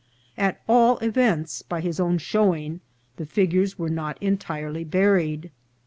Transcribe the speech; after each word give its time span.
At 0.35 0.59
all 0.67 0.97
events, 0.97 1.61
by 1.61 1.79
his 1.79 1.99
own 1.99 2.17
showing, 2.17 2.81
the 3.17 3.25
figures 3.27 3.77
were 3.77 3.87
not 3.91 4.17
entire 4.19 4.73
ly 4.73 4.83
buried. 4.83 5.51